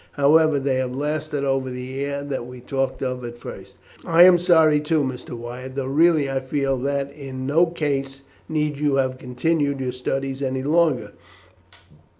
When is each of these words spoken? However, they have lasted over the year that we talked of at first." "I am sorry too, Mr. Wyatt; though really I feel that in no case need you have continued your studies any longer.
However, 0.13 0.57
they 0.57 0.77
have 0.77 0.95
lasted 0.95 1.43
over 1.43 1.69
the 1.69 1.83
year 1.83 2.23
that 2.23 2.47
we 2.47 2.59
talked 2.59 3.03
of 3.03 3.23
at 3.23 3.37
first." 3.37 3.75
"I 4.03 4.23
am 4.23 4.39
sorry 4.39 4.79
too, 4.79 5.03
Mr. 5.03 5.37
Wyatt; 5.37 5.75
though 5.75 5.85
really 5.85 6.27
I 6.27 6.39
feel 6.39 6.75
that 6.79 7.11
in 7.11 7.45
no 7.45 7.67
case 7.67 8.21
need 8.49 8.79
you 8.79 8.95
have 8.95 9.19
continued 9.19 9.79
your 9.79 9.91
studies 9.91 10.41
any 10.41 10.63
longer. 10.63 11.11